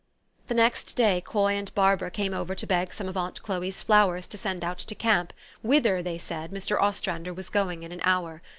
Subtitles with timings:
[0.47, 4.25] The next day Coy and Barbara came over to beg some of aunt Chloe's flowers
[4.29, 5.31] to send ou,t to camp,
[5.61, 6.81] whither, they said, Mr.
[6.81, 8.41] Ostrander was going in an hour.